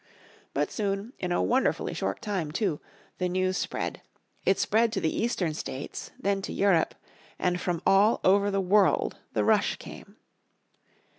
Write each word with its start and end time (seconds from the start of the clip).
But 0.55 0.71
soon, 0.71 1.13
in 1.19 1.31
a 1.31 1.43
wonderfully 1.43 1.93
short 1.93 2.23
time 2.23 2.51
too, 2.51 2.81
the 3.19 3.29
news 3.29 3.55
spread. 3.57 4.01
It 4.47 4.57
spread 4.57 4.91
to 4.93 4.99
the 4.99 5.15
Eastern 5.15 5.53
States, 5.53 6.09
then 6.19 6.41
to 6.41 6.51
Europe, 6.51 6.95
and 7.37 7.61
from 7.61 7.83
all 7.85 8.19
over 8.23 8.49
the 8.49 8.59
world 8.61 9.17
the 9.33 9.43
rush 9.43 9.75
came. 9.75 10.15